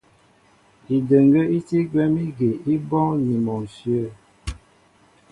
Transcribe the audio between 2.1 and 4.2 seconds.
ígi í bɔ́ɔ́ŋ ni mɔ ǹshyə̂.